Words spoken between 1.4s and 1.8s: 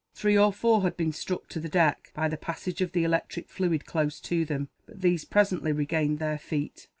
to the